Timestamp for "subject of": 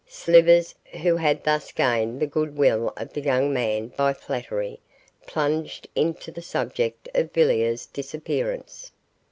6.41-7.31